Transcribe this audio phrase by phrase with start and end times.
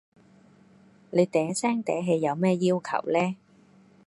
[1.11, 3.37] 你嗲聲嗲氣有咩要求呢?